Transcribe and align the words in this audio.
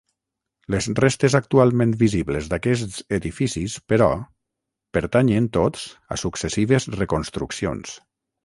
Les 0.75 0.85
restes 0.99 1.35
actualment 1.39 1.91
visibles 1.99 2.47
d'aquests 2.53 2.97
edificis, 3.19 3.77
però, 3.93 4.09
pertanyen 4.99 5.53
tots 5.59 5.87
a 6.17 6.21
successives 6.27 6.93
reconstruccions. 7.01 7.95